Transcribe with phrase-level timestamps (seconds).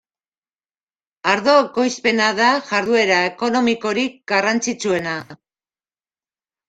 [1.33, 5.15] Ardo ekoizpena da jarduera ekonomikorik garrantzitsuena.